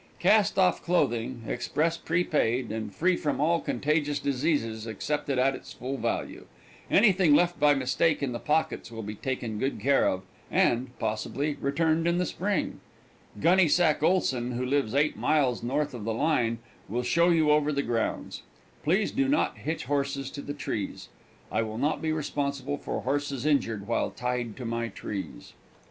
[0.17, 5.95] Cast off clothing, express prepaid, and free from all contagious diseases, accepted at its full
[5.95, 6.47] value.
[6.89, 11.55] Anything left by mistake in the pockets will be taken good care of, and, possibly,
[11.61, 12.79] returned in the spring.
[13.39, 16.57] Gunnysack Oleson, who lives eight miles north of the county line,
[16.89, 18.41] will show you over the grounds.
[18.83, 21.09] Please do not hitch horses to the trees.
[21.51, 25.53] I will not be responsible for horses injured while tied to my trees.